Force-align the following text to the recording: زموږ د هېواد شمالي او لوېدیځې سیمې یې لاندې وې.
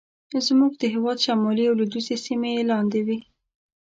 زموږ 0.45 0.71
د 0.77 0.83
هېواد 0.93 1.17
شمالي 1.25 1.63
او 1.69 1.75
لوېدیځې 1.79 2.15
سیمې 2.25 2.49
یې 2.57 2.63
لاندې 2.71 2.99
وې. 3.07 3.17